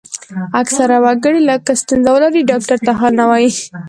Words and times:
اکثره 0.61 0.97
وګړي 1.05 1.43
که 1.65 1.73
ستونزه 1.81 2.09
ولري 2.13 2.41
ډاکټر 2.51 2.77
ته 2.85 2.91
حال 2.99 3.13
نه 3.19 3.25
وايي. 3.29 3.49